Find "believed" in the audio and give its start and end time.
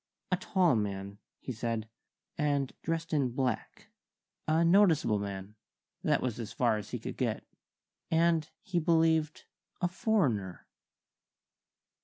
8.79-9.45